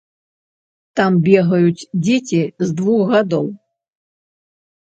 [0.99, 3.45] Там бегаюць дзеці з двух гадоў.